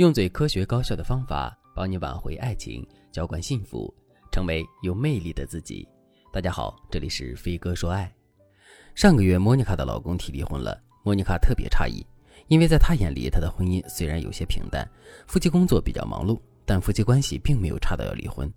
[0.00, 3.94] 用最科学高效的方法帮你挽回爱情，浇灌幸福，
[4.32, 5.86] 成为有魅力的自己。
[6.32, 8.10] 大家好，这里是飞哥说爱。
[8.94, 12.02] 上个月，莫妮卡的老公提离婚了，莫妮卡特别诧异，
[12.48, 14.90] 因为在她眼里，她的婚姻虽然有些平淡，
[15.26, 18.50] 夫妻工作比较忙碌，但夫妻关系并没有差到要离婚。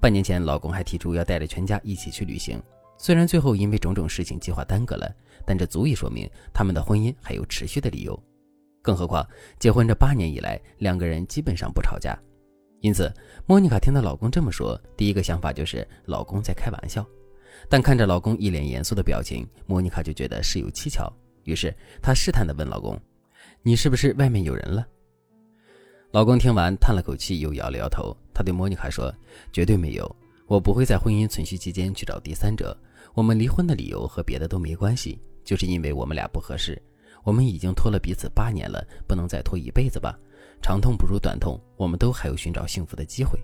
[0.00, 2.62] 半年前，老公还提出要带着全家一起去旅行，
[2.96, 5.12] 虽然最后因为种种事情计划耽搁了，
[5.44, 8.16] 但这足以说明他们的婚姻还有持续的理由。
[8.88, 9.28] 更何况，
[9.58, 12.18] 结婚这八年以来，两个人基本上不吵架，
[12.80, 13.12] 因此，
[13.44, 17.06] 莫妮卡听到老公这么说，第一个想法就是老公在开玩笑。
[17.68, 21.12] 但看着老公一脸严肃的表情，莫妮卡就觉得事有蹊跷。
[21.44, 22.98] 于是，她试探地问老公
[23.60, 24.86] ：“你是不是外面有人了？”
[26.10, 28.16] 老公听完，叹了口气，又摇了摇头。
[28.32, 29.14] 他对莫妮卡说
[29.52, 30.16] ：“绝对没有，
[30.46, 32.74] 我不会在婚姻存续期间去找第三者。
[33.12, 36.80] 我们离婚的理由和别的都没关系，就是因为我们俩不合适。”
[37.24, 40.18] 我们已经拖了彼此八年了，不能再拖一辈子吧？
[40.60, 43.38] 长痛不如短痛，我们都还有寻找幸福的机会。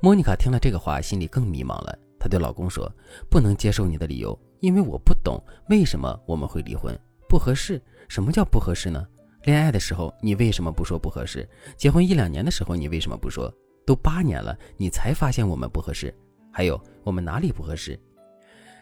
[0.00, 1.98] 莫妮卡听了这个话，心里更迷茫了。
[2.18, 2.90] 她对老公说
[3.28, 6.98] ：“不能接受你的理由，因为我不懂为什么我们会离婚。
[7.28, 7.80] 不合适？
[8.08, 9.06] 什么叫不合适呢？
[9.44, 11.48] 恋爱的时候你为什么不说不合适？
[11.76, 13.52] 结婚一两年的时候你为什么不说？
[13.86, 16.14] 都八年了，你才发现我们不合适？
[16.52, 17.98] 还有我们哪里不合适？”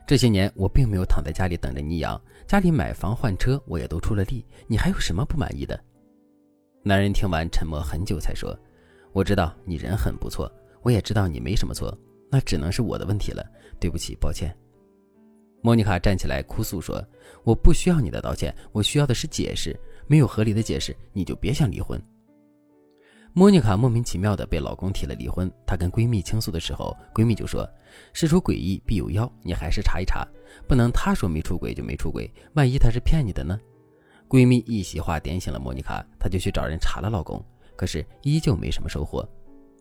[0.08, 5.78] 这些年我并没有躺在家里等着你养，家里买房换车我也都出了力，你还有什么不满意的？
[6.82, 8.58] 男人听完沉默很久才说
[9.12, 11.94] ：“我知道你人很不错，我也知道你没什么错，
[12.30, 13.44] 那只能是我的问题了，
[13.78, 14.50] 对不起，抱歉。”
[15.60, 17.06] 莫妮卡站起来哭诉说
[17.44, 22.02] ：“我不需要你的道歉，我需要的是解释，没有合理的解释你就别想离婚。”
[23.34, 25.50] 莫妮卡莫名其妙的被老公提了离婚。
[25.66, 27.68] 她跟闺蜜倾诉的时候，闺蜜就说
[28.12, 30.26] ：“事出诡异必有妖，你还是查一查，
[30.66, 33.58] 不能她说没出轨就没出轨，万一他是骗你的呢？”
[34.28, 37.44] 闺蜜一席话点醒了莫妮卡，她就去找人查了老公，
[37.76, 39.26] 可是依旧没什么收获。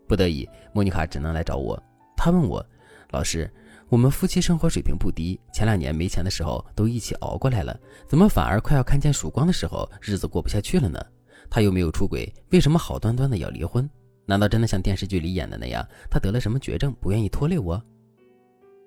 [0.07, 1.81] 不得已，莫妮卡只能来找我。
[2.15, 2.63] 她问我
[3.11, 3.51] ：“老师，
[3.89, 7.77] 我们夫妻生活水平不低，前两年没钱的时候都一起熬过来了，
[8.07, 11.03] 怎么反而快要看见曙光的时候，日子过不下去了呢？”
[11.49, 13.89] 他又没有出轨，为什么好端端的要离婚？
[14.25, 17.81] 难道真的像电视剧里演的那样，他得了什么绝症，不愿意拖累我？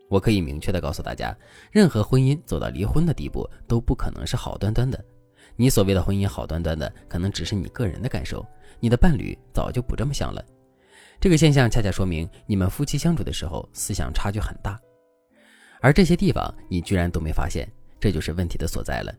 [0.08, 1.34] 我可以明确的告诉大家，
[1.70, 5.02] 任何婚姻走到离婚的地步，都不可能是好端端的。
[5.56, 8.44] 你所谓的婚姻好端端的，可能只是你个人的感受，
[8.80, 10.44] 你的伴侣早就不这么想了。
[11.20, 14.80] 这个现象恰恰说明你们夫妻相处的时候思想差距很大，
[15.80, 19.14] 而这些地方你居然都没发现，这就是问题的所在了。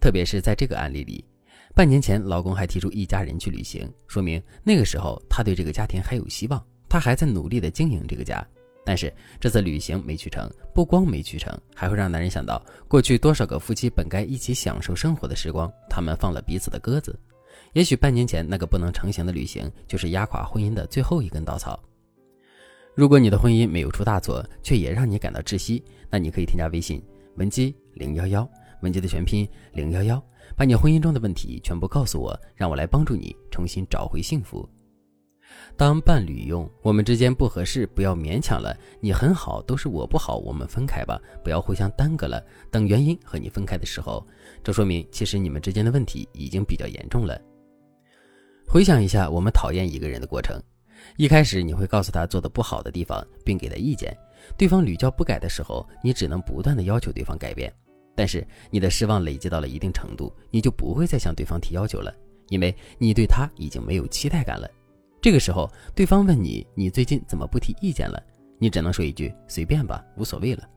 [0.00, 1.24] 特别是在这个案例里。
[1.74, 8.44] 半年前，老公还提出一家人去旅行，说明那个时候他对这个家庭还有希望，他还在努力的经营这个家。
[8.84, 17.18] 但是这次旅行没去成，不光没去成，还会让男人想到过去多少个夫妻本该一起享受生活的时光，他们放了彼此的鸽子。
[17.72, 21.78] 也许半年前那个不能成行的旅行，就是压垮婚姻的最后一根稻草。
[22.94, 27.00] 如果你的婚姻没有出大错，却也让你感到窒息，那你可以添加微信
[27.36, 28.48] 文姬零幺幺。
[28.82, 30.22] 文姬的全拼零幺幺，
[30.56, 34.68] 把你婚姻中的问题全部告诉我，让我来帮助你重新找回幸福。
[35.76, 42.40] 当伴侣用“我们之间不合适，不要勉强了，你很好，都是我不好，我们分开吧，不要互相耽搁了”
[42.70, 44.24] 等原因和你分开的时候，
[44.62, 47.40] 这说明其实你们之间的问题已经比较严重了。
[48.66, 50.60] 回想一下我们讨厌一个人的过程，
[51.16, 54.16] 一开始你会告诉他做的不好的地方，并给他意见，
[54.56, 57.72] 对方屡教不改的时候，你只能不断的要求对方改变。
[58.20, 62.14] 但是你的失望累积到了一定程度，你就不会再向对方提要求了，
[62.50, 64.70] 因为你对他已经没有期待感了。
[65.22, 68.22] 这个时候，对方问你：“你最近怎么不提意见了？”
[68.60, 70.68] 你只能说一句：“随便吧，无所谓了。”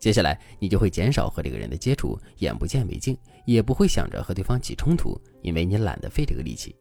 [0.00, 3.16] 接下来，你就会减少和这个人的接触，眼不见为净，
[3.46, 6.74] 也不会想着和对方起冲突，因为你懒得费这个力气。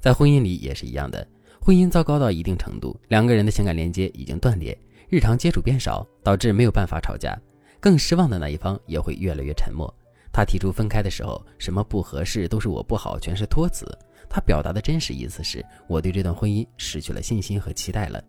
[0.00, 1.28] 在婚姻里也是一样的，
[1.60, 4.74] 婚姻糟糕到一定程度，两个人的情感连接已经断裂，
[5.10, 7.38] 日常接触变少，导致没有办法吵架。
[7.82, 9.92] 更失望的那一方也会越来越沉默。
[10.32, 13.84] 他提出分开的时候，什么不合适都是我不好，全是托词。
[14.30, 18.22] 他表达的真实意思是我对这段婚姻失去了信心和期待了。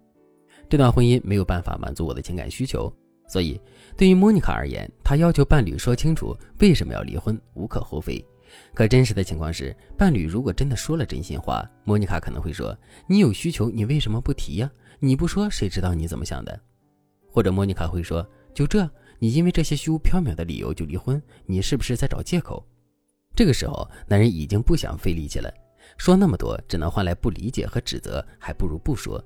[0.68, 2.92] 这段婚姻没有办法满足我的情感需求，
[3.28, 3.62] 所以
[3.96, 8.26] 对于莫妮卡而言，她要求伴侣说清楚为什么要离婚，无可厚非。
[8.74, 12.76] 可真实的情况是，伴侣如果真的说了真心话，莫妮卡可能会说
[13.08, 14.70] ：“你有需求，你为什么不提呀？
[15.00, 16.60] 你不说，谁知道你怎么想的？”
[17.32, 18.90] 或者莫妮卡会说：“就这。”
[19.24, 22.62] 你因为这些虚无缥缈的理由就离婚，你是不是在找借口？
[23.34, 25.50] 这个时候，男人已经不想费力气了，
[25.98, 29.24] 说那么多只能换来不理解和指责，还不如不说。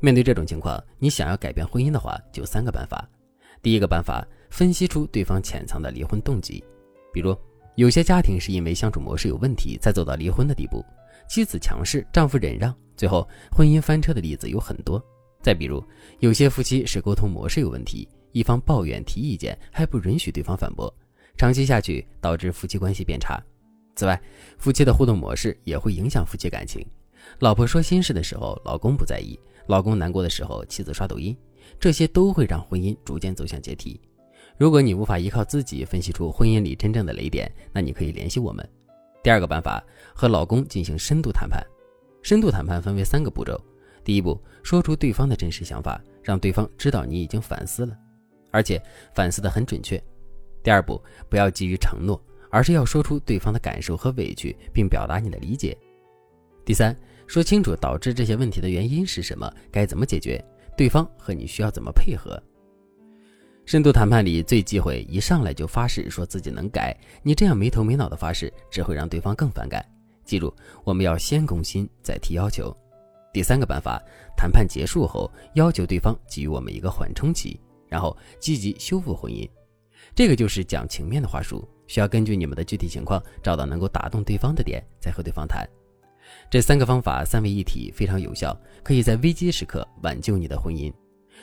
[0.00, 3.08] 面对这种情况，你想要改变婚姻的话，就三个办法。
[3.62, 6.60] 第一个办法，分析出对方潜藏的离婚动机。
[7.12, 7.32] 比如，
[7.76, 10.84] 有些家庭是因为相处模式有问题才走到离婚的地步，
[11.28, 15.00] 妻子强势，丈夫忍让，最后婚姻翻车的例子有很多。
[15.40, 15.80] 再比如，
[16.18, 20.92] 有些夫妻是沟通模式有问题，一方抱怨提意见还不允许对方反驳，
[21.36, 23.40] 长期下去导致夫妻关系变差。
[23.96, 24.20] 此外，
[24.58, 26.84] 夫妻的互动模式也会影响夫妻感情。
[27.40, 31.36] 老婆说心事的时候，老公不在意；老公难过的时候，妻子刷抖音，
[31.78, 34.00] 这些都会让婚姻逐渐走向解体。
[34.56, 38.66] 如果你无法依靠自己分析出婚姻里真正的雷点，那你可以联系我们。
[39.22, 39.82] 第二个办法，
[40.14, 41.62] 和老公进行深度谈判。
[42.22, 43.58] 深度谈判分为三个步骤。
[44.02, 47.96] 第一步，说出对方的真实想法，让对方知道你已经反思了，
[48.50, 48.80] 而且
[49.14, 50.02] 反思的很准确。
[50.62, 55.76] 第二步，不要急于承诺，而是要说出对方的感受和委屈，并表达你的理解。
[56.64, 56.94] 第三，
[57.26, 60.44] 说清楚导致这些问题的原因是什么，该怎么解决，
[60.76, 62.40] 对方和你需要怎么配合。
[63.66, 69.84] 深度谈判里最忌讳一上来就发誓说自己能改，你这样没头没脑的发誓，只会让对方更反感。
[70.24, 70.52] 记住，
[70.84, 72.76] 我们要先攻心，再提要求。
[73.32, 74.02] 第三个办法，
[74.36, 79.46] 谈判结束后，要求对方给予我们一个缓冲期，然后积极修复婚姻。
[80.14, 85.68] 这个就是讲情面的话术，需要根据你们的具体情况，找到能够打动对方的点，再和对方谈。
[86.48, 90.92] 这三个方法三位一体，非常有效，可以在危机时刻挽救你的婚姻。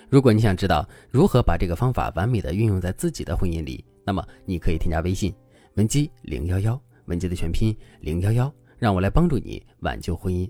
[0.10, 5.34] 如果你想知道如何把这个方法完美的运用在自己的婚姻里，那么你可以添加微信
[5.76, 10.50] 文姬零幺幺，文姬的全拼零幺幺，让我来帮助你挽救婚姻。